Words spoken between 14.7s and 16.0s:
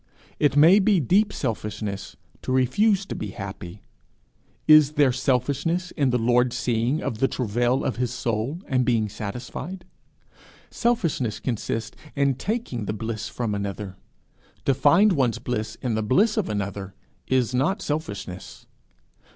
find one's bliss in